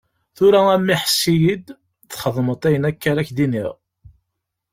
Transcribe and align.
Tura 0.35 0.61
a 0.73 0.77
mmi, 0.79 0.95
ḥess-iyi-d, 1.01 1.67
txedmeḍ 2.09 2.61
ayen 2.67 2.87
akka 2.89 3.07
ara 3.11 3.27
k-d-iniɣ. 3.27 3.71